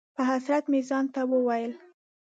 په 0.15 0.21
حسرت 0.29 0.63
مې 0.71 0.79
ځان 0.89 1.05
ته 1.13 1.21
وویل: 1.31 1.73